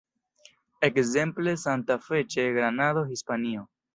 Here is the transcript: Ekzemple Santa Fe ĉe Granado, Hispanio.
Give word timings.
Ekzemple 0.87 1.53
Santa 1.65 1.99
Fe 2.05 2.23
ĉe 2.37 2.47
Granado, 2.57 3.07
Hispanio. 3.13 3.67